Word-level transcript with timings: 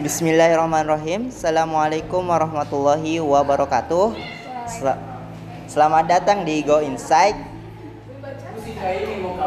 Bismillahirrahmanirrahim. 0.00 1.28
Assalamualaikum 1.28 2.24
warahmatullahi 2.24 3.20
wabarakatuh. 3.20 4.16
Sel- 4.64 4.96
Selamat 5.68 6.08
datang 6.08 6.40
di 6.48 6.64
Go 6.64 6.80
Insight 6.80 7.36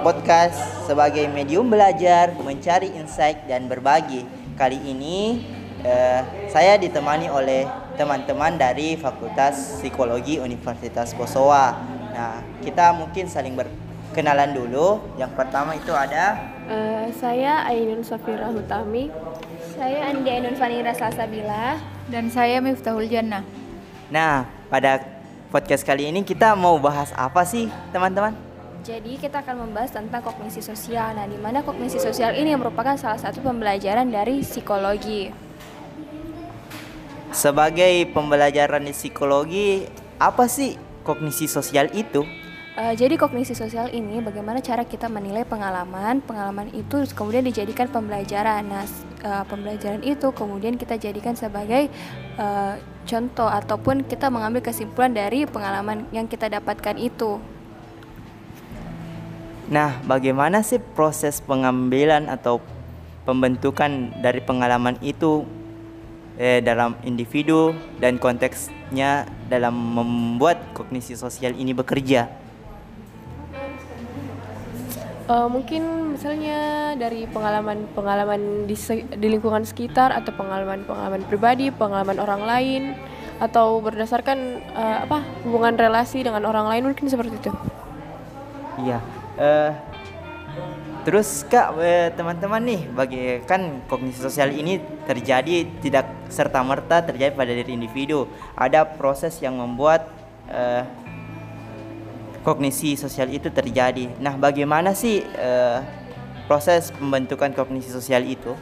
podcast 0.05 0.85
sebagai 0.85 1.25
medium 1.33 1.65
belajar, 1.73 2.37
mencari 2.37 2.93
insight 2.93 3.49
dan 3.49 3.65
berbagi. 3.65 4.29
Kali 4.53 4.77
ini 4.77 5.41
eh, 5.81 6.21
saya 6.53 6.77
ditemani 6.77 7.33
oleh 7.33 7.65
teman-teman 7.97 8.53
dari 8.53 8.93
Fakultas 8.93 9.81
Psikologi 9.81 10.37
Universitas 10.37 11.17
Kosowa. 11.17 11.81
Nah, 12.13 12.45
kita 12.61 12.93
mungkin 12.93 13.25
saling 13.25 13.57
berkenalan 13.57 14.53
dulu. 14.53 15.01
Yang 15.17 15.33
pertama 15.33 15.73
itu 15.73 15.89
ada 15.89 16.53
Eh, 16.63 17.11
saya 17.19 17.67
Ainun 17.67 18.05
Safira 18.07 18.47
Hutami. 18.47 19.11
Saya 19.73 20.13
Andi 20.13 20.29
Ainun 20.29 20.53
Fanira 20.53 20.93
Salsabila. 20.93 21.81
Dan 22.05 22.29
saya 22.29 22.61
Miftahul 22.61 23.09
Jannah. 23.09 23.41
Nah, 24.13 24.45
pada 24.69 25.01
podcast 25.49 25.81
kali 25.81 26.13
ini 26.13 26.21
kita 26.21 26.53
mau 26.53 26.77
bahas 26.77 27.09
apa 27.17 27.41
sih, 27.41 27.73
teman-teman? 27.89 28.37
Jadi 28.85 29.17
kita 29.17 29.41
akan 29.41 29.65
membahas 29.65 29.89
tentang 29.89 30.21
kognisi 30.21 30.61
sosial. 30.61 31.17
Nah, 31.17 31.25
di 31.25 31.41
mana 31.41 31.65
kognisi 31.65 31.97
sosial 31.97 32.37
ini 32.37 32.53
merupakan 32.53 32.93
salah 33.01 33.17
satu 33.17 33.41
pembelajaran 33.41 34.13
dari 34.13 34.45
psikologi. 34.45 35.33
Sebagai 37.33 38.13
pembelajaran 38.13 38.85
di 38.85 38.93
psikologi, 38.93 39.89
apa 40.21 40.45
sih 40.45 40.77
kognisi 41.01 41.49
sosial 41.49 41.89
itu? 41.97 42.21
Eh, 42.73 42.97
jadi 42.97 43.21
kognisi 43.21 43.53
sosial 43.53 43.93
ini 43.93 44.17
bagaimana 44.17 44.57
cara 44.57 44.81
kita 44.81 45.05
menilai 45.05 45.45
pengalaman, 45.45 46.25
pengalaman 46.25 46.73
itu 46.73 47.05
kemudian 47.13 47.45
dijadikan 47.45 47.85
pembelajaran. 47.85 48.65
Nah, 48.65 48.81
eh, 49.21 49.43
pembelajaran 49.45 50.01
itu 50.01 50.33
kemudian 50.33 50.73
kita 50.73 50.97
jadikan 50.97 51.37
sebagai 51.37 51.93
eh, 52.33 52.73
contoh 53.05 53.45
ataupun 53.45 54.09
kita 54.09 54.33
mengambil 54.33 54.65
kesimpulan 54.65 55.13
dari 55.13 55.45
pengalaman 55.45 56.09
yang 56.09 56.25
kita 56.25 56.49
dapatkan 56.49 56.97
itu. 56.97 57.37
Nah, 59.69 60.01
bagaimana 60.09 60.65
sih 60.65 60.81
proses 60.81 61.45
pengambilan 61.45 62.25
atau 62.25 62.57
pembentukan 63.21 64.17
dari 64.17 64.41
pengalaman 64.41 64.97
itu 65.05 65.45
eh, 66.41 66.57
dalam 66.65 66.97
individu 67.05 67.77
dan 68.01 68.17
konteksnya 68.17 69.29
dalam 69.45 69.77
membuat 69.77 70.57
kognisi 70.73 71.13
sosial 71.13 71.53
ini 71.53 71.77
bekerja? 71.77 72.42
Eh, 75.33 75.47
mungkin 75.49 76.13
misalnya 76.13 76.93
dari 76.93 77.25
pengalaman-pengalaman 77.25 78.69
di, 78.69 78.77
di 79.17 79.27
lingkungan 79.33 79.65
sekitar 79.65 80.13
atau 80.13 80.29
pengalaman-pengalaman 80.37 81.25
pribadi, 81.25 81.73
pengalaman 81.73 82.21
orang 82.21 82.41
lain 82.45 82.83
atau 83.41 83.81
berdasarkan 83.81 84.61
eh, 84.61 84.97
apa 85.09 85.25
hubungan 85.41 85.73
relasi 85.73 86.21
dengan 86.21 86.45
orang 86.45 86.69
lain 86.69 86.93
mungkin 86.93 87.09
seperti 87.09 87.33
itu. 87.33 87.51
Iya. 88.85 89.01
eh 89.41 89.73
terus 91.03 91.43
kak 91.49 91.75
teman-teman 92.15 92.63
nih, 92.63 92.81
bagi 92.95 93.23
kan 93.43 93.83
kognisi 93.91 94.23
sosial 94.23 94.53
ini 94.55 94.79
terjadi 95.03 95.67
tidak 95.83 96.07
serta 96.31 96.63
merta 96.63 97.03
terjadi 97.03 97.33
pada 97.33 97.51
diri 97.51 97.73
individu. 97.73 98.29
Ada 98.53 98.85
proses 98.85 99.41
yang 99.41 99.57
membuat 99.57 100.07
eh, 100.47 100.85
kognisi 102.43 102.99
sosial 102.99 103.31
itu 103.31 103.47
terjadi. 103.47 104.11
Nah, 104.19 104.35
bagaimana 104.35 104.91
sih 104.91 105.23
eh, 105.23 105.79
proses 106.45 106.91
pembentukan 106.91 107.55
kognisi 107.55 107.89
sosial 107.89 108.27
itu? 108.27 108.53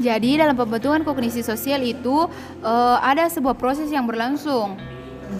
Jadi 0.00 0.40
dalam 0.40 0.56
pembentukan 0.56 1.04
kognisi 1.04 1.44
sosial 1.44 1.84
itu 1.84 2.26
eh, 2.64 2.98
ada 3.04 3.28
sebuah 3.28 3.54
proses 3.60 3.92
yang 3.92 4.08
berlangsung 4.08 4.80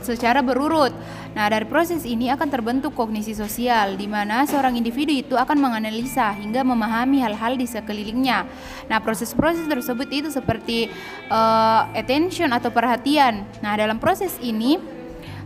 secara 0.05 0.39
berurut. 0.39 0.95
Nah, 1.35 1.47
dari 1.51 1.67
proses 1.67 2.07
ini 2.07 2.31
akan 2.31 2.47
terbentuk 2.47 2.95
kognisi 2.95 3.35
sosial 3.35 3.99
di 3.99 4.07
mana 4.07 4.47
seorang 4.47 4.79
individu 4.79 5.11
itu 5.11 5.35
akan 5.35 5.59
menganalisa 5.59 6.31
hingga 6.35 6.63
memahami 6.63 7.23
hal-hal 7.23 7.59
di 7.59 7.67
sekelilingnya. 7.67 8.47
Nah, 8.87 8.99
proses-proses 9.03 9.67
tersebut 9.67 10.07
itu 10.13 10.29
seperti 10.31 10.93
eh, 11.33 11.83
attention 11.97 12.53
atau 12.53 12.69
perhatian. 12.69 13.49
Nah, 13.65 13.75
dalam 13.75 13.97
proses 13.97 14.37
ini 14.45 15.00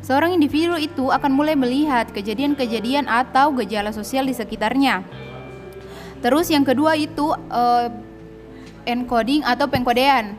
seorang 0.04 0.36
individu 0.36 0.76
itu 0.76 1.08
akan 1.08 1.32
mulai 1.32 1.56
melihat 1.56 2.12
kejadian-kejadian 2.12 3.08
atau 3.08 3.56
gejala 3.56 3.88
sosial 3.90 4.28
di 4.28 4.36
sekitarnya. 4.36 5.00
Terus 6.20 6.52
yang 6.52 6.62
kedua 6.62 6.92
itu 6.94 7.32
eh, 7.32 7.88
encoding 8.84 9.40
atau 9.48 9.64
pengkodean. 9.64 10.36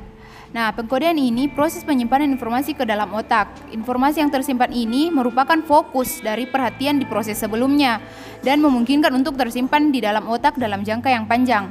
Nah, 0.56 0.72
pengkodean 0.72 1.20
ini 1.20 1.52
proses 1.52 1.84
penyimpanan 1.84 2.32
informasi 2.32 2.72
ke 2.80 2.88
dalam 2.88 3.12
otak. 3.12 3.52
Informasi 3.76 4.24
yang 4.24 4.32
tersimpan 4.32 4.72
ini 4.72 5.12
merupakan 5.12 5.60
fokus 5.68 6.24
dari 6.24 6.48
perhatian 6.48 6.96
di 6.96 7.04
proses 7.04 7.36
sebelumnya 7.36 8.00
dan 8.40 8.64
memungkinkan 8.64 9.12
untuk 9.12 9.36
tersimpan 9.36 9.92
di 9.92 10.00
dalam 10.00 10.24
otak 10.32 10.56
dalam 10.56 10.80
jangka 10.80 11.12
yang 11.12 11.28
panjang. 11.28 11.68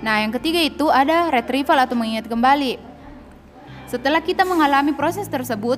Nah, 0.00 0.24
yang 0.24 0.32
ketiga 0.32 0.64
itu 0.64 0.88
ada 0.88 1.28
retrieval 1.28 1.76
atau 1.84 1.92
mengingat 1.92 2.24
kembali. 2.24 2.80
Setelah 3.84 4.24
kita 4.24 4.48
mengalami 4.48 4.96
proses 4.96 5.28
tersebut, 5.28 5.76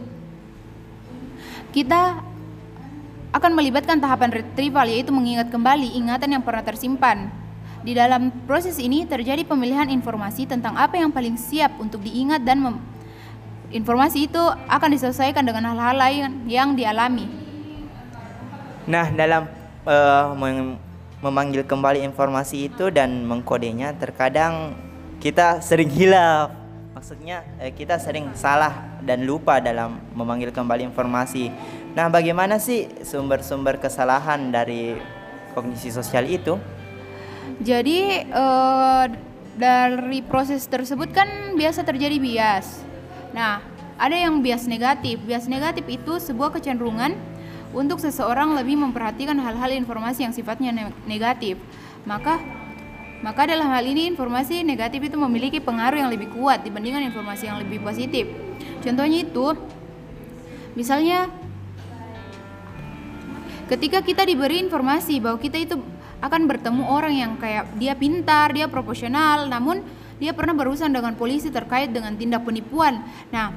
kita 1.74 2.22
akan 3.34 3.50
melibatkan 3.50 3.98
tahapan 3.98 4.30
retrieval 4.30 4.86
yaitu 4.86 5.10
mengingat 5.10 5.50
kembali 5.50 5.98
ingatan 5.98 6.38
yang 6.38 6.42
pernah 6.46 6.62
tersimpan. 6.62 7.34
Di 7.82 7.98
dalam 7.98 8.30
proses 8.46 8.78
ini 8.78 9.02
terjadi 9.02 9.42
pemilihan 9.42 9.90
informasi 9.90 10.46
tentang 10.46 10.78
apa 10.78 10.94
yang 10.96 11.10
paling 11.10 11.34
siap 11.34 11.74
untuk 11.82 12.00
diingat 12.06 12.46
dan 12.46 12.78
informasi 13.74 14.30
itu 14.30 14.38
akan 14.70 14.88
diselesaikan 14.94 15.42
dengan 15.42 15.74
hal-hal 15.74 15.98
lain 15.98 16.46
yang 16.46 16.78
dialami. 16.78 17.26
Nah, 18.86 19.10
dalam 19.10 19.50
eh, 19.84 20.26
mem- 20.38 20.78
memanggil 21.20 21.66
kembali 21.66 22.06
informasi 22.06 22.70
itu 22.70 22.88
dan 22.94 23.26
mengkodenya, 23.26 23.98
terkadang 23.98 24.78
kita 25.18 25.58
sering 25.58 25.90
hilaf. 25.90 26.63
Maksudnya 26.94 27.42
eh, 27.58 27.74
kita 27.74 27.98
sering 27.98 28.30
salah 28.38 29.02
dan 29.02 29.26
lupa 29.26 29.58
dalam 29.58 29.98
memanggil 30.14 30.54
kembali 30.54 30.86
informasi. 30.94 31.50
Nah, 31.98 32.06
bagaimana 32.06 32.62
sih 32.62 32.86
sumber-sumber 33.02 33.82
kesalahan 33.82 34.54
dari 34.54 34.94
kognisi 35.58 35.90
sosial 35.90 36.22
itu? 36.30 36.54
Jadi 37.58 38.22
eh, 38.30 39.04
dari 39.58 40.22
proses 40.22 40.62
tersebut 40.70 41.10
kan 41.10 41.58
biasa 41.58 41.82
terjadi 41.82 42.14
bias. 42.22 42.86
Nah, 43.34 43.58
ada 43.98 44.14
yang 44.14 44.38
bias 44.38 44.70
negatif. 44.70 45.18
Bias 45.26 45.50
negatif 45.50 45.82
itu 45.90 46.22
sebuah 46.22 46.54
kecenderungan 46.54 47.18
untuk 47.74 47.98
seseorang 47.98 48.54
lebih 48.54 48.78
memperhatikan 48.78 49.34
hal-hal 49.42 49.74
informasi 49.74 50.30
yang 50.30 50.34
sifatnya 50.34 50.70
ne- 50.70 50.94
negatif. 51.10 51.58
Maka 52.06 52.38
maka 53.24 53.48
dalam 53.48 53.72
hal 53.72 53.80
ini 53.88 54.12
informasi 54.12 54.60
negatif 54.60 55.08
itu 55.08 55.16
memiliki 55.16 55.56
pengaruh 55.56 55.96
yang 55.96 56.12
lebih 56.12 56.28
kuat 56.36 56.60
dibandingkan 56.60 57.08
informasi 57.08 57.48
yang 57.48 57.56
lebih 57.56 57.80
positif. 57.80 58.28
Contohnya 58.84 59.24
itu 59.24 59.56
misalnya 60.76 61.32
ketika 63.72 64.04
kita 64.04 64.28
diberi 64.28 64.60
informasi 64.60 65.24
bahwa 65.24 65.40
kita 65.40 65.56
itu 65.56 65.80
akan 66.20 66.44
bertemu 66.44 66.84
orang 66.84 67.14
yang 67.16 67.32
kayak 67.40 67.64
dia 67.80 67.96
pintar, 67.96 68.52
dia 68.52 68.68
proporsional, 68.68 69.48
namun 69.48 69.80
dia 70.20 70.36
pernah 70.36 70.52
berurusan 70.52 70.92
dengan 70.92 71.16
polisi 71.16 71.48
terkait 71.48 71.96
dengan 71.96 72.12
tindak 72.20 72.44
penipuan. 72.44 73.00
Nah, 73.32 73.56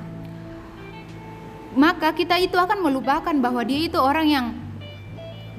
maka 1.75 2.15
kita 2.15 2.39
itu 2.39 2.55
akan 2.55 2.87
melupakan 2.87 3.35
bahwa 3.35 3.67
dia 3.67 3.83
itu 3.83 3.99
orang 3.99 4.27
yang 4.31 4.45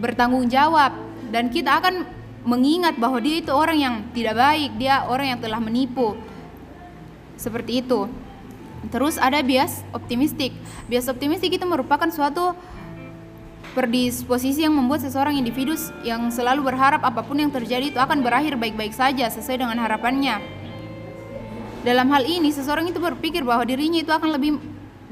bertanggung 0.01 0.49
jawab 0.49 0.97
dan 1.29 1.53
kita 1.53 1.77
akan 1.77 2.18
mengingat 2.49 2.97
bahwa 2.97 3.21
dia 3.21 3.45
itu 3.45 3.53
orang 3.53 3.77
yang 3.77 3.95
tidak 4.17 4.41
baik, 4.41 4.81
dia 4.81 5.05
orang 5.05 5.37
yang 5.37 5.41
telah 5.45 5.61
menipu. 5.61 6.17
Seperti 7.37 7.85
itu. 7.85 8.09
Terus 8.89 9.21
ada 9.21 9.45
bias 9.45 9.85
optimistik. 9.93 10.57
Bias 10.89 11.13
optimistik 11.13 11.61
itu 11.61 11.67
merupakan 11.69 12.09
suatu 12.09 12.57
predisposisi 13.77 14.65
yang 14.65 14.73
membuat 14.73 15.05
seseorang 15.05 15.37
individu 15.37 15.77
yang 16.01 16.33
selalu 16.33 16.73
berharap 16.73 17.05
apa 17.05 17.21
pun 17.21 17.37
yang 17.37 17.53
terjadi 17.53 17.93
itu 17.93 18.01
akan 18.01 18.25
berakhir 18.25 18.57
baik-baik 18.57 18.97
saja 18.97 19.29
sesuai 19.29 19.61
dengan 19.61 19.77
harapannya. 19.77 20.41
Dalam 21.85 22.09
hal 22.11 22.25
ini, 22.25 22.49
seseorang 22.49 22.89
itu 22.89 22.99
berpikir 22.99 23.45
bahwa 23.45 23.63
dirinya 23.69 24.01
itu 24.01 24.11
akan 24.11 24.35
lebih 24.35 24.59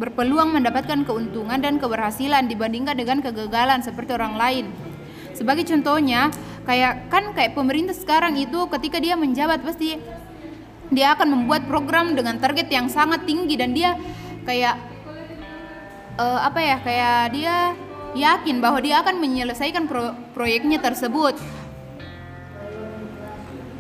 berpeluang 0.01 0.57
mendapatkan 0.57 1.05
keuntungan 1.05 1.61
dan 1.61 1.79
keberhasilan 1.79 2.49
dibandingkan 2.49 2.97
dengan 2.97 3.21
kegagalan 3.21 3.85
seperti 3.85 4.17
orang 4.17 4.35
lain. 4.35 4.67
Sebagai 5.37 5.69
contohnya, 5.69 6.33
kayak 6.67 7.09
kan 7.09 7.31
kayak 7.33 7.55
pemerintah 7.55 7.95
sekarang 7.95 8.35
itu 8.37 8.67
ketika 8.75 8.99
dia 8.99 9.15
menjabat 9.15 9.63
pasti 9.63 10.03
dia 10.91 11.15
akan 11.15 11.33
membuat 11.35 11.67
program 11.71 12.15
dengan 12.19 12.39
target 12.43 12.71
yang 12.71 12.91
sangat 12.91 13.23
tinggi 13.27 13.55
dan 13.55 13.71
dia 13.71 13.95
kayak 14.43 14.75
eh, 16.19 16.41
apa 16.43 16.61
ya 16.61 16.77
kayak 16.83 17.19
dia 17.31 17.57
yakin 18.19 18.59
bahwa 18.59 18.83
dia 18.83 18.99
akan 19.03 19.23
menyelesaikan 19.23 19.87
pro- 19.87 20.15
proyeknya 20.35 20.83
tersebut 20.83 21.39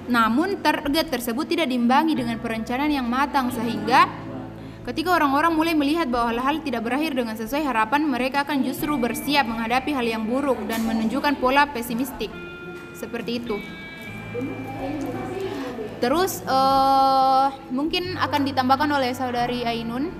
namun 0.06 0.62
target 0.62 1.11
tersebut 1.11 1.50
tidak 1.50 1.67
diimbangi 1.67 2.15
dengan 2.15 2.38
perencanaan 2.38 2.94
yang 2.94 3.06
matang 3.11 3.50
sehingga 3.50 4.06
ketika 4.87 5.19
orang-orang 5.19 5.50
mulai 5.50 5.75
melihat 5.75 6.06
bahwa 6.06 6.31
hal-hal 6.31 6.62
tidak 6.62 6.87
berakhir 6.87 7.19
dengan 7.19 7.35
sesuai 7.35 7.67
harapan, 7.67 8.06
mereka 8.06 8.47
akan 8.47 8.62
justru 8.62 8.94
bersiap 8.94 9.43
menghadapi 9.50 9.91
hal 9.91 10.06
yang 10.06 10.23
buruk 10.31 10.62
dan 10.71 10.87
menunjukkan 10.87 11.43
pola 11.43 11.67
pesimistik. 11.75 12.31
Seperti 12.97 13.45
itu. 13.45 13.61
Terus 16.01 16.45
uh, 16.45 17.53
mungkin 17.73 18.21
akan 18.21 18.41
ditambahkan 18.49 18.91
oleh 18.93 19.13
saudari 19.17 19.65
Ainun. 19.65 20.13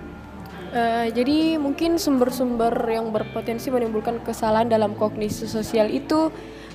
Uh, 0.77 1.09
jadi 1.13 1.57
mungkin 1.57 1.97
sumber-sumber 1.97 2.73
yang 2.91 3.09
berpotensi 3.09 3.73
menimbulkan 3.73 4.21
kesalahan 4.21 4.69
dalam 4.69 4.93
kognisi 4.99 5.49
sosial 5.49 5.89
itu 5.89 6.29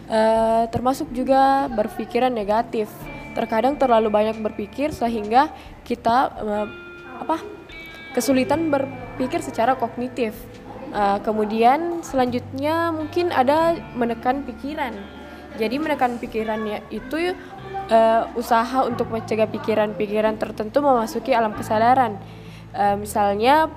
uh, 0.10 0.64
termasuk 0.70 1.10
juga 1.14 1.70
berpikiran 1.70 2.34
negatif. 2.34 2.90
Terkadang 3.38 3.78
terlalu 3.78 4.10
banyak 4.10 4.42
berpikir 4.42 4.90
sehingga 4.94 5.54
kita 5.86 6.18
uh, 6.40 6.68
apa 7.22 7.42
kesulitan 8.14 8.70
berpikir 8.70 9.42
secara 9.42 9.78
kognitif. 9.78 10.34
Uh, 10.92 11.24
kemudian 11.24 12.04
selanjutnya 12.04 12.92
mungkin 12.92 13.32
ada 13.32 13.80
menekan 13.96 14.44
pikiran. 14.44 15.21
Jadi 15.60 15.76
menekan 15.80 16.16
pikirannya 16.16 16.84
itu 16.92 17.36
uh, 17.92 18.24
usaha 18.40 18.88
untuk 18.88 19.12
mencegah 19.12 19.48
pikiran-pikiran 19.52 20.40
tertentu 20.40 20.80
memasuki 20.80 21.36
alam 21.36 21.52
kesadaran. 21.52 22.16
Uh, 22.72 22.96
misalnya 22.96 23.68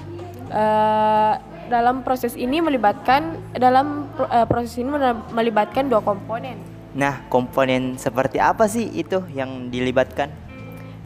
uh, 0.54 1.34
dalam 1.66 2.04
proses 2.06 2.38
ini 2.38 2.60
melibatkan 2.60 3.40
dalam 3.56 4.06
uh, 4.20 4.46
proses 4.46 4.78
ini 4.78 4.90
melibatkan 5.32 5.90
dua 5.90 6.04
komponen. 6.04 6.60
Nah, 6.94 7.26
komponen 7.26 7.98
seperti 7.98 8.38
apa 8.38 8.70
sih 8.70 8.86
itu 8.94 9.18
yang 9.34 9.66
dilibatkan? 9.66 10.30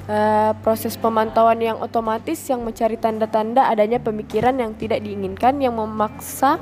Uh, 0.09 0.56
proses 0.65 0.97
pemantauan 0.97 1.61
yang 1.61 1.76
otomatis 1.81 2.41
yang 2.49 2.65
mencari 2.65 2.97
tanda-tanda 2.97 3.69
adanya 3.69 4.00
pemikiran 4.00 4.56
yang 4.56 4.73
tidak 4.76 5.05
diinginkan 5.05 5.61
yang 5.61 5.76
memaksa 5.76 6.61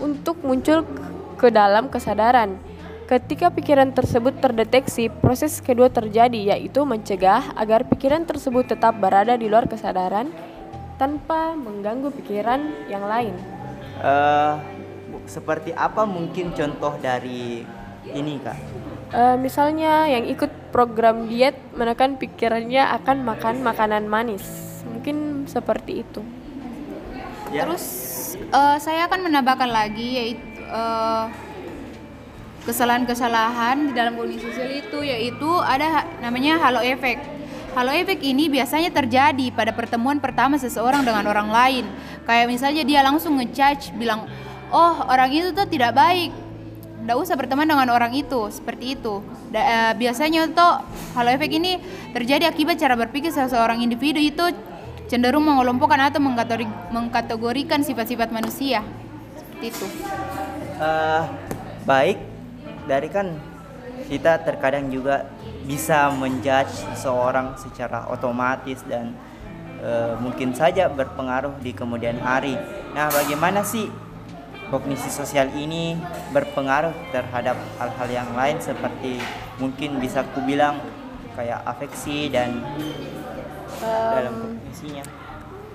untuk 0.00 0.40
muncul 0.44 0.84
ke 1.36 1.48
dalam 1.52 1.88
kesadaran. 1.88 2.56
Ketika 3.06 3.54
pikiran 3.54 3.94
tersebut 3.94 4.42
terdeteksi, 4.42 5.06
proses 5.06 5.62
kedua 5.62 5.86
terjadi 5.86 6.58
yaitu 6.58 6.82
mencegah 6.82 7.54
agar 7.54 7.86
pikiran 7.86 8.26
tersebut 8.26 8.66
tetap 8.66 8.98
berada 8.98 9.38
di 9.38 9.46
luar 9.46 9.70
kesadaran 9.70 10.34
tanpa 10.98 11.54
mengganggu 11.54 12.10
pikiran 12.10 12.90
yang 12.90 13.06
lain. 13.06 13.30
Uh, 14.02 14.58
seperti 15.22 15.70
apa 15.70 16.02
mungkin 16.02 16.50
contoh 16.50 16.98
dari 16.98 17.62
ini 18.10 18.42
kak? 18.42 18.58
Uh, 19.14 19.38
misalnya 19.38 20.10
yang 20.10 20.26
ikut 20.26 20.50
program 20.74 21.30
diet 21.30 21.54
menekan 21.78 22.18
pikirannya 22.18 22.90
akan 22.90 23.22
makan 23.22 23.62
makanan 23.62 24.10
manis, 24.10 24.42
mungkin 24.82 25.46
seperti 25.46 26.02
itu. 26.02 26.26
Ya. 27.54 27.70
Terus 27.70 27.86
uh, 28.50 28.82
saya 28.82 29.06
akan 29.06 29.30
menambahkan 29.30 29.70
lagi 29.70 30.18
yaitu 30.18 30.42
uh, 30.74 31.30
kesalahan-kesalahan 32.66 33.88
di 33.88 33.92
dalam 33.94 34.18
kondisi 34.18 34.50
sosial 34.50 34.74
itu 34.74 34.98
yaitu 35.06 35.50
ada 35.62 36.04
namanya 36.18 36.58
halo 36.58 36.82
efek 36.82 37.36
Halo 37.76 37.92
efek 37.92 38.24
ini 38.24 38.48
biasanya 38.48 38.88
terjadi 38.88 39.52
pada 39.52 39.68
pertemuan 39.68 40.16
pertama 40.16 40.56
seseorang 40.56 41.04
dengan 41.04 41.28
orang 41.28 41.52
lain. 41.52 41.84
Kayak 42.24 42.48
misalnya 42.48 42.80
dia 42.88 43.04
langsung 43.04 43.36
ngejudge 43.36 43.92
bilang, 44.00 44.24
"Oh, 44.72 45.04
orang 45.04 45.28
itu 45.28 45.52
tuh 45.52 45.68
tidak 45.68 45.92
baik." 45.92 46.32
Tidak 47.04 47.16
usah 47.20 47.36
berteman 47.36 47.68
dengan 47.68 47.92
orang 47.92 48.16
itu, 48.16 48.48
seperti 48.48 48.96
itu. 48.96 49.20
Da, 49.52 49.60
uh, 49.60 49.92
biasanya 49.92 50.48
tuh 50.56 50.72
halo 51.20 51.28
efek 51.36 51.52
ini 51.60 51.76
terjadi 52.16 52.48
akibat 52.48 52.80
cara 52.80 52.96
berpikir 52.96 53.28
seseorang 53.28 53.84
individu 53.84 54.24
itu 54.24 54.56
cenderung 55.04 55.44
mengelompokkan 55.44 56.00
atau 56.08 56.16
mengkategorikan 56.96 57.84
sifat-sifat 57.84 58.32
manusia. 58.32 58.80
Seperti 59.36 59.64
itu. 59.68 59.86
Uh, 60.80 61.28
baik, 61.84 62.16
dari 62.86 63.10
kan 63.10 63.36
kita 64.06 64.38
terkadang 64.46 64.86
juga 64.88 65.26
bisa 65.66 66.14
menjudge 66.14 66.86
seseorang 66.94 67.58
secara 67.58 68.06
otomatis 68.06 68.78
dan 68.86 69.10
e, 69.82 70.14
mungkin 70.22 70.54
saja 70.54 70.86
berpengaruh 70.86 71.58
di 71.58 71.74
kemudian 71.74 72.22
hari. 72.22 72.54
Nah, 72.94 73.10
bagaimana 73.10 73.66
sih 73.66 73.90
kognisi 74.70 75.10
sosial 75.10 75.50
ini 75.58 75.98
berpengaruh 76.30 76.94
terhadap 77.10 77.58
hal-hal 77.82 78.08
yang 78.10 78.30
lain 78.34 78.58
seperti 78.62 79.18
mungkin 79.58 79.98
bisa 79.98 80.22
kubilang 80.34 80.78
kayak 81.34 81.62
afeksi 81.66 82.30
dan 82.30 82.62
um, 83.82 84.14
dalam 84.14 84.34
kognisinya? 84.38 85.25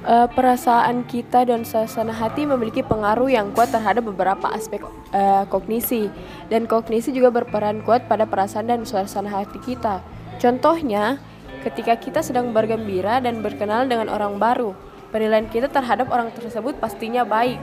Uh, 0.05 0.27
perasaan 0.29 1.05
kita 1.05 1.45
dan 1.45 1.65
suasana 1.65 2.13
hati 2.13 2.45
memiliki 2.45 2.81
pengaruh 2.81 3.29
yang 3.29 3.53
kuat 3.53 3.69
terhadap 3.69 4.05
beberapa 4.05 4.49
aspek 4.53 4.81
uh, 5.13 5.45
kognisi 5.49 6.09
dan 6.49 6.65
kognisi 6.65 7.13
juga 7.13 7.29
berperan 7.33 7.85
kuat 7.85 8.05
pada 8.09 8.25
perasaan 8.25 8.69
dan 8.69 8.81
suasana 8.85 9.29
hati 9.29 9.57
kita. 9.61 10.01
Contohnya, 10.41 11.21
ketika 11.61 11.97
kita 11.97 12.19
sedang 12.25 12.49
bergembira 12.49 13.21
dan 13.21 13.45
berkenal 13.45 13.85
dengan 13.85 14.09
orang 14.09 14.41
baru, 14.41 14.73
penilaian 15.13 15.45
kita 15.45 15.69
terhadap 15.69 16.09
orang 16.09 16.33
tersebut 16.33 16.77
pastinya 16.81 17.21
baik. 17.21 17.61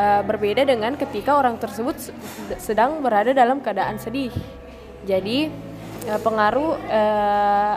Uh, 0.00 0.24
berbeda 0.24 0.64
dengan 0.64 0.96
ketika 0.96 1.36
orang 1.36 1.60
tersebut 1.60 1.92
sedang 2.56 3.04
berada 3.04 3.36
dalam 3.36 3.60
keadaan 3.60 4.00
sedih. 4.00 4.32
Jadi, 5.04 5.52
uh, 6.08 6.20
pengaruh 6.24 6.76
uh, 6.88 7.76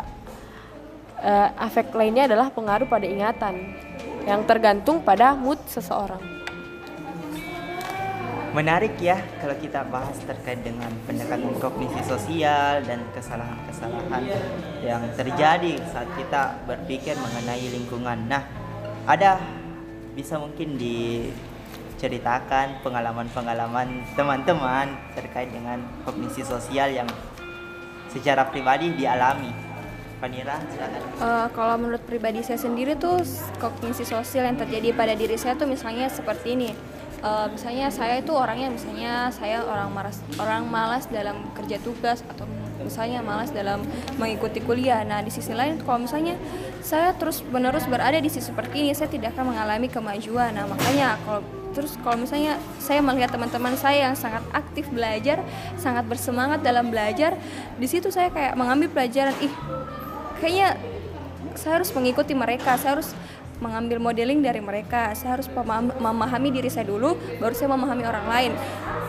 uh, 1.23 1.49
afek 1.55 1.91
lainnya 1.95 2.27
adalah 2.27 2.51
pengaruh 2.51 2.87
pada 2.87 3.07
ingatan 3.07 3.75
yang 4.23 4.47
tergantung 4.47 5.03
pada 5.03 5.35
mood 5.35 5.59
seseorang. 5.67 6.33
Menarik 8.53 9.01
ya 9.01 9.17
kalau 9.41 9.57
kita 9.57 9.81
bahas 9.89 10.13
terkait 10.29 10.61
dengan 10.61 10.93
pendekatan 11.09 11.57
kognisi 11.57 12.05
sosial 12.05 12.85
dan 12.85 13.01
kesalahan-kesalahan 13.17 14.29
yang 14.85 15.01
terjadi 15.17 15.81
saat 15.89 16.05
kita 16.13 16.61
berpikir 16.69 17.17
mengenai 17.17 17.65
lingkungan. 17.73 18.29
Nah, 18.29 18.45
ada 19.09 19.41
bisa 20.13 20.37
mungkin 20.37 20.77
diceritakan 20.77 22.85
pengalaman-pengalaman 22.85 24.05
teman-teman 24.13 25.01
terkait 25.17 25.49
dengan 25.49 25.81
kognisi 26.05 26.45
sosial 26.45 26.93
yang 26.93 27.09
secara 28.13 28.45
pribadi 28.53 28.93
dialami 28.93 29.72
Silakan. 30.31 31.01
Uh, 31.19 31.47
kalau 31.51 31.75
menurut 31.75 31.99
pribadi 32.07 32.39
saya 32.45 32.55
sendiri 32.55 32.95
tuh 32.95 33.19
kognisi 33.59 34.07
sosial 34.07 34.47
yang 34.47 34.55
terjadi 34.55 34.95
pada 34.95 35.11
diri 35.19 35.35
saya 35.35 35.59
tuh 35.59 35.67
misalnya 35.67 36.07
seperti 36.07 36.55
ini. 36.55 36.71
Uh, 37.23 37.47
misalnya 37.51 37.87
saya 37.87 38.19
itu 38.19 38.35
orangnya 38.35 38.67
misalnya 38.67 39.31
saya 39.31 39.63
orang 39.63 39.95
malas 39.95 40.19
orang 40.35 40.67
malas 40.67 41.07
dalam 41.07 41.39
kerja 41.55 41.79
tugas 41.79 42.19
atau 42.27 42.43
misalnya 42.83 43.23
malas 43.23 43.51
dalam 43.51 43.83
mengikuti 44.19 44.59
kuliah. 44.59 45.01
Nah, 45.07 45.23
di 45.23 45.31
sisi 45.31 45.55
lain 45.55 45.79
kalau 45.83 46.03
misalnya 46.03 46.35
saya 46.83 47.15
terus 47.15 47.39
menerus 47.47 47.87
berada 47.87 48.19
di 48.19 48.27
sisi 48.27 48.51
seperti 48.51 48.83
ini, 48.83 48.91
saya 48.91 49.07
tidak 49.07 49.35
akan 49.35 49.55
mengalami 49.55 49.87
kemajuan. 49.87 50.51
Nah, 50.51 50.67
makanya 50.67 51.15
kalau 51.23 51.41
terus 51.73 51.97
kalau 52.05 52.21
misalnya 52.21 52.59
saya 52.77 53.01
melihat 53.01 53.33
teman-teman 53.33 53.73
saya 53.73 54.11
yang 54.11 54.15
sangat 54.19 54.43
aktif 54.53 54.85
belajar, 54.93 55.41
sangat 55.79 56.05
bersemangat 56.05 56.61
dalam 56.61 56.91
belajar, 56.91 57.33
di 57.79 57.87
situ 57.89 58.13
saya 58.13 58.29
kayak 58.29 58.53
mengambil 58.53 58.91
pelajaran, 58.93 59.33
ih 59.41 59.53
kayaknya 60.43 60.75
saya 61.55 61.79
harus 61.79 61.95
mengikuti 61.95 62.35
mereka 62.35 62.75
saya 62.75 62.99
harus 62.99 63.15
mengambil 63.63 64.03
modeling 64.03 64.43
dari 64.43 64.59
mereka 64.59 65.15
saya 65.15 65.39
harus 65.39 65.47
memahami 65.95 66.51
diri 66.51 66.67
saya 66.67 66.83
dulu 66.83 67.15
baru 67.39 67.55
saya 67.55 67.71
memahami 67.71 68.03
orang 68.03 68.27
lain. 68.27 68.51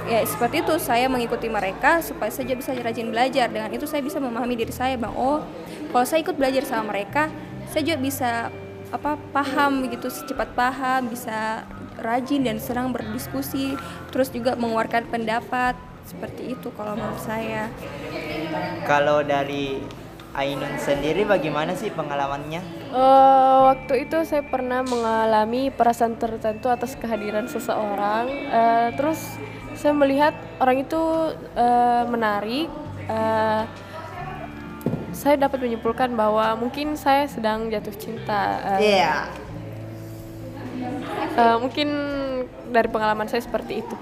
Ya 0.07 0.23
seperti 0.23 0.63
itu 0.63 0.79
saya 0.79 1.11
mengikuti 1.11 1.51
mereka 1.51 1.99
supaya 2.07 2.31
saya 2.31 2.55
bisa 2.55 2.71
rajin 2.71 3.11
belajar. 3.11 3.51
Dengan 3.51 3.75
itu 3.75 3.89
saya 3.91 3.99
bisa 3.99 4.23
memahami 4.23 4.55
diri 4.55 4.71
saya 4.71 4.95
bang. 4.95 5.11
Oh 5.19 5.43
kalau 5.91 6.07
saya 6.07 6.23
ikut 6.23 6.39
belajar 6.39 6.63
sama 6.63 6.95
mereka 6.95 7.35
saya 7.75 7.83
juga 7.83 7.99
bisa 7.99 8.31
apa 8.95 9.19
paham 9.35 9.83
begitu 9.83 10.07
secepat 10.07 10.55
paham 10.55 11.11
bisa 11.11 11.67
rajin 11.99 12.47
dan 12.47 12.63
senang 12.63 12.95
berdiskusi 12.95 13.75
terus 14.15 14.31
juga 14.31 14.55
mengeluarkan 14.55 15.11
pendapat. 15.11 15.75
Seperti 16.05 16.53
itu 16.55 16.69
kalau 16.77 16.95
menurut 16.95 17.19
saya. 17.19 17.73
Kalau 18.85 19.25
dari 19.25 19.81
Ainun 20.35 20.83
sendiri 20.83 21.23
bagaimana 21.23 21.79
sih 21.79 21.95
pengalamannya? 21.95 22.59
Uh, 22.91 23.71
waktu 23.71 24.03
itu 24.03 24.19
saya 24.27 24.43
pernah 24.43 24.83
mengalami 24.83 25.71
perasaan 25.71 26.19
tertentu 26.19 26.67
atas 26.67 26.99
kehadiran 26.99 27.47
seseorang. 27.47 28.27
Uh, 28.51 28.89
terus 28.99 29.39
saya 29.79 29.95
melihat 29.95 30.35
orang 30.59 30.83
itu 30.83 31.03
uh, 31.55 32.03
menarik. 32.11 32.67
Uh, 33.07 33.63
saya 35.15 35.39
dapat 35.39 35.63
menyimpulkan 35.63 36.11
bahwa 36.19 36.59
mungkin 36.59 36.99
saya 36.99 37.31
sedang 37.31 37.71
jatuh 37.71 37.95
cinta. 37.95 38.59
Iya. 38.83 38.83
Uh, 38.83 38.83
yeah. 38.83 39.19
uh, 41.39 41.57
mungkin 41.63 41.89
dari 42.75 42.91
pengalaman 42.91 43.31
saya 43.31 43.47
seperti 43.47 43.87
itu. 43.87 43.97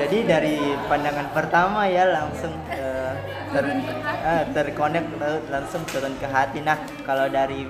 Jadi 0.00 0.18
dari 0.24 0.56
pandangan 0.88 1.28
pertama 1.36 1.84
ya 1.84 2.08
langsung 2.08 2.56
uh, 2.72 3.12
ter, 3.52 3.64
uh, 4.24 4.44
terkonek 4.56 5.04
langsung 5.52 5.84
turun 5.92 6.16
ke 6.16 6.24
hati. 6.24 6.64
Nah 6.64 6.80
kalau 7.04 7.28
dari 7.28 7.68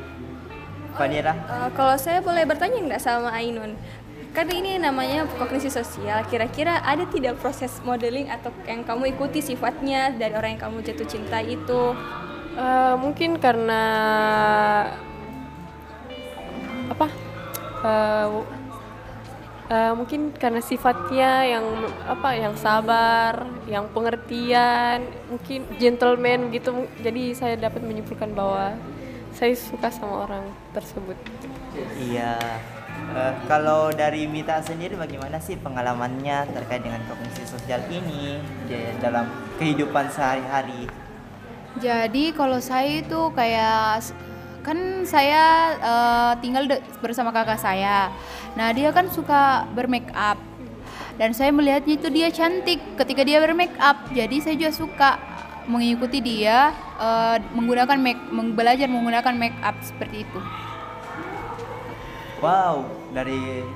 Vanira? 0.94 1.34
Uh, 1.50 1.66
kalau 1.74 1.98
saya 1.98 2.22
boleh 2.22 2.46
bertanya 2.46 2.78
nggak 2.86 3.02
sama 3.02 3.34
Ainun? 3.34 3.74
Kan 4.30 4.46
ini 4.46 4.78
namanya 4.78 5.26
kognisi 5.26 5.74
sosial. 5.74 6.22
Kira-kira 6.30 6.78
ada 6.86 7.02
tidak 7.10 7.42
proses 7.42 7.82
modeling 7.82 8.30
atau 8.30 8.54
yang 8.62 8.86
kamu 8.86 9.10
ikuti 9.10 9.42
sifatnya 9.42 10.14
dari 10.14 10.30
orang 10.38 10.54
yang 10.54 10.62
kamu 10.70 10.86
jatuh 10.86 11.08
cinta 11.10 11.42
itu? 11.42 11.98
Uh, 12.54 12.94
mungkin 12.94 13.42
karena 13.42 13.82
apa? 16.94 17.06
Uh, 17.82 18.46
uh, 19.70 19.92
mungkin 19.94 20.34
karena 20.34 20.58
sifatnya 20.60 21.46
yang 21.46 21.64
apa 22.04 22.34
yang 22.34 22.54
sabar 22.58 23.46
yang 23.70 23.86
pengertian 23.94 25.06
mungkin 25.30 25.64
gentleman 25.78 26.50
gitu. 26.50 26.90
Jadi 27.00 27.32
saya 27.38 27.54
dapat 27.56 27.80
menyimpulkan 27.86 28.34
bahwa 28.34 28.74
saya 29.30 29.54
suka 29.54 29.88
sama 29.88 30.26
orang 30.26 30.44
tersebut. 30.74 31.16
Iya. 31.96 32.36
Uh, 33.14 33.32
kalau 33.48 33.88
dari 33.94 34.28
Mita 34.28 34.60
sendiri 34.60 34.98
bagaimana 34.98 35.40
sih 35.40 35.56
pengalamannya 35.56 36.50
terkait 36.52 36.84
dengan 36.84 37.00
kognisi 37.08 37.48
sosial 37.48 37.80
ini 37.88 38.36
dalam 39.00 39.24
kehidupan 39.56 40.10
sehari-hari? 40.12 40.90
Jadi 41.78 42.34
kalau 42.34 42.58
saya 42.58 42.98
itu 42.98 43.30
kayak 43.32 44.02
kan 44.70 45.02
saya 45.02 45.74
uh, 45.82 46.32
tinggal 46.38 46.70
bersama 47.02 47.34
kakak 47.34 47.58
saya. 47.58 48.14
Nah 48.54 48.70
dia 48.70 48.94
kan 48.94 49.10
suka 49.10 49.66
bermake 49.74 50.14
up 50.14 50.38
dan 51.18 51.34
saya 51.34 51.50
melihatnya 51.50 51.98
itu 51.98 52.06
dia 52.06 52.30
cantik 52.30 52.78
ketika 52.94 53.26
dia 53.26 53.42
bermake 53.42 53.74
up. 53.82 53.98
Jadi 54.14 54.38
saya 54.38 54.54
juga 54.54 54.70
suka 54.70 55.10
mengikuti 55.66 56.22
dia 56.22 56.70
uh, 57.02 57.42
menggunakan 57.50 57.98
make 57.98 58.22
belajar 58.54 58.86
menggunakan 58.86 59.34
make 59.34 59.58
up 59.58 59.74
seperti 59.82 60.22
itu. 60.22 60.38
Wow, 62.38 62.86
dari 63.10 63.66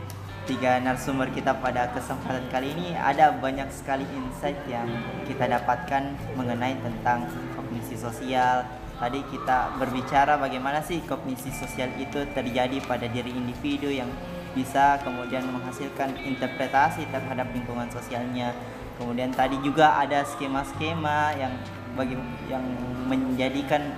tiga 0.47 0.79
narasumber 0.79 1.29
kita 1.35 1.59
pada 1.59 1.91
kesempatan 1.91 2.47
kali 2.55 2.71
ini 2.71 2.95
ada 2.95 3.35
banyak 3.35 3.67
sekali 3.75 4.07
insight 4.15 4.57
yang 4.71 4.87
kita 5.27 5.51
dapatkan 5.51 6.15
mengenai 6.39 6.79
tentang 6.81 7.27
kognisi 7.59 7.99
sosial, 7.99 8.65
tadi 8.99 9.21
kita 9.31 9.79
berbicara 9.79 10.39
bagaimana 10.39 10.81
sih 10.83 11.03
kognisi 11.05 11.51
sosial 11.51 11.91
itu 11.99 12.25
terjadi 12.35 12.79
pada 12.85 13.07
diri 13.11 13.35
individu 13.35 13.91
yang 13.91 14.09
bisa 14.55 15.03
kemudian 15.03 15.43
menghasilkan 15.51 16.15
interpretasi 16.23 17.05
terhadap 17.11 17.51
lingkungan 17.51 17.91
sosialnya. 17.91 18.55
Kemudian 18.95 19.35
tadi 19.35 19.59
juga 19.59 19.99
ada 19.99 20.23
skema-skema 20.23 21.35
yang 21.35 21.53
bagi 21.99 22.15
yang 22.47 22.63
menjadikan 23.11 23.95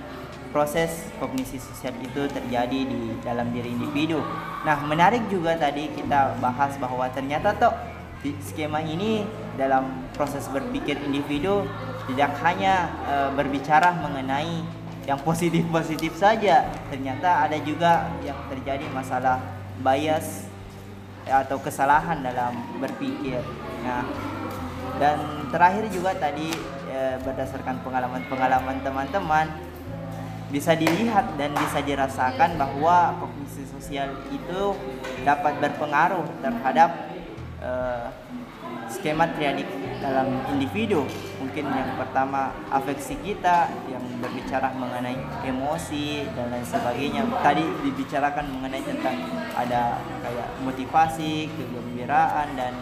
proses 0.49 1.13
kognisi 1.21 1.61
sosial 1.61 1.93
itu 2.01 2.25
terjadi 2.33 2.79
di 2.87 3.13
dalam 3.21 3.53
diri 3.53 3.69
individu. 3.69 4.23
Nah, 4.65 4.81
menarik 4.89 5.21
juga 5.29 5.53
tadi 5.53 5.91
kita 5.93 6.41
bahas 6.41 6.73
bahwa 6.81 7.05
ternyata 7.13 7.53
toh 7.53 7.73
di 8.25 8.33
skema 8.41 8.81
ini 8.81 9.21
dalam 9.53 10.09
proses 10.17 10.49
berpikir 10.49 10.97
individu 11.05 11.69
tidak 12.09 12.33
hanya 12.41 12.89
e, 13.05 13.15
berbicara 13.37 13.93
mengenai 14.01 14.65
yang 15.07 15.17
positif-positif 15.23 16.13
saja. 16.19 16.67
Ternyata 16.91 17.47
ada 17.47 17.57
juga 17.63 18.11
yang 18.21 18.37
terjadi 18.51 18.83
masalah 18.91 19.39
bias 19.79 20.51
atau 21.23 21.57
kesalahan 21.63 22.19
dalam 22.19 22.53
berpikir. 22.83 23.39
Nah 23.87 24.03
dan 24.97 25.47
terakhir 25.53 25.87
juga 25.93 26.11
tadi 26.17 26.51
ya, 26.89 27.21
berdasarkan 27.23 27.79
pengalaman-pengalaman 27.85 28.81
teman-teman 28.83 29.47
bisa 30.47 30.73
dilihat 30.73 31.35
dan 31.35 31.51
bisa 31.53 31.83
dirasakan 31.83 32.55
bahwa 32.55 33.19
kognisi 33.19 33.67
sosial 33.67 34.15
itu 34.31 34.73
dapat 35.27 35.59
berpengaruh 35.59 36.23
terhadap 36.39 36.89
uh, 37.59 38.07
skema 38.87 39.27
triadik 39.35 39.67
dalam 40.01 40.27
individu. 40.53 41.05
Mungkin 41.41 41.65
yang 41.69 41.97
pertama 41.97 42.53
afeksi 42.69 43.17
kita 43.21 43.69
yang 43.89 44.03
berbicara 44.21 44.73
mengenai 44.73 45.17
emosi 45.45 46.25
dan 46.33 46.53
lain 46.53 46.65
sebagainya. 46.65 47.21
Tadi 47.41 47.65
dibicarakan 47.85 48.45
mengenai 48.57 48.83
tentang 48.85 49.17
ada 49.57 50.01
kayak 50.21 50.49
motivasi 50.61 51.49
kegembiraan 51.53 52.53
dan 52.57 52.73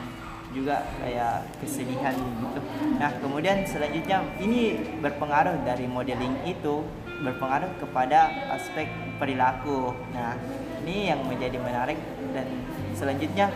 juga 0.55 0.87
kayak 1.03 1.51
kesedihan 1.59 2.15
gitu. 2.15 2.59
Nah 2.95 3.11
kemudian 3.19 3.67
selanjutnya 3.67 4.23
ini 4.39 4.79
berpengaruh 5.03 5.67
dari 5.67 5.83
modeling 5.83 6.47
itu 6.47 6.79
berpengaruh 7.19 7.75
kepada 7.79 8.31
aspek 8.55 8.87
perilaku. 9.19 9.91
Nah 10.15 10.39
ini 10.83 11.11
yang 11.11 11.23
menjadi 11.27 11.59
menarik. 11.59 11.99
Dan 12.35 12.47
selanjutnya 12.91 13.47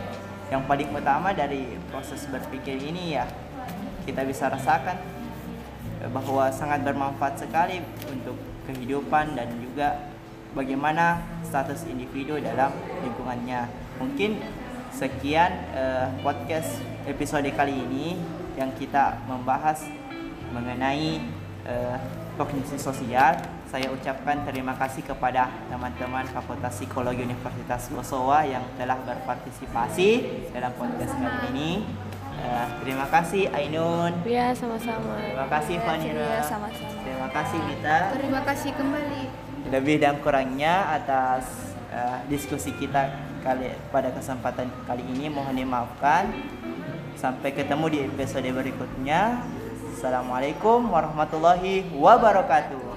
yang 0.51 0.63
paling 0.67 0.87
utama 0.91 1.35
dari 1.35 1.77
proses 1.91 2.23
berpikir 2.31 2.79
ini 2.79 3.19
ya 3.19 3.27
kita 4.09 4.25
bisa 4.25 4.49
rasakan 4.49 4.97
bahwa 6.09 6.49
sangat 6.49 6.81
bermanfaat 6.81 7.37
sekali 7.37 7.85
untuk 8.09 8.33
kehidupan 8.65 9.37
dan 9.37 9.53
juga 9.61 10.09
bagaimana 10.57 11.21
status 11.45 11.85
individu 11.85 12.41
dalam 12.41 12.73
lingkungannya. 13.05 13.69
Mungkin 14.01 14.41
sekian 14.89 15.51
uh, 15.77 16.09
podcast 16.25 16.81
episode 17.05 17.45
kali 17.53 17.77
ini 17.77 18.17
yang 18.57 18.73
kita 18.73 19.21
membahas 19.29 19.85
mengenai 20.49 21.21
uh, 21.69 22.01
kognisi 22.39 22.81
sosial 22.81 23.37
saya 23.69 23.85
ucapkan 23.93 24.41
terima 24.49 24.73
kasih 24.73 25.05
kepada 25.05 25.45
teman-teman 25.69 26.25
Fakultas 26.33 26.73
Psikologi 26.73 27.21
Universitas 27.21 27.85
Bosowa 27.93 28.41
yang 28.41 28.65
telah 28.81 28.97
berpartisipasi 29.05 30.25
dalam 30.49 30.73
podcast 30.73 31.13
kali 31.13 31.53
ini. 31.53 31.71
Uh, 32.39 32.67
terima 32.81 33.05
kasih 33.11 33.51
Ainun. 33.51 34.13
Ya, 34.23 34.55
sama-sama. 34.55 35.19
Terima 35.19 35.47
kasih 35.51 35.75
ya, 35.75 35.83
Fanira. 35.83 36.23
Ya, 36.23 36.41
sama-sama. 36.43 36.99
Terima 37.03 37.27
kasih 37.29 37.59
Mita. 37.67 37.97
Terima 38.15 38.41
kasih 38.47 38.71
kembali. 38.73 39.23
Lebih 39.69 39.95
dan 40.01 40.15
kurangnya 40.23 40.73
atas 40.95 41.75
uh, 41.91 42.23
diskusi 42.31 42.71
kita 42.79 43.11
kali 43.43 43.71
pada 43.91 44.09
kesempatan 44.15 44.71
kali 44.87 45.03
ini 45.03 45.27
mohon 45.27 45.55
dimaafkan. 45.55 46.31
Sampai 47.19 47.51
ketemu 47.51 47.85
di 47.91 47.99
episode 48.07 48.47
berikutnya. 48.47 49.43
Assalamualaikum 49.99 50.87
warahmatullahi 50.87 51.91
wabarakatuh. 51.91 52.88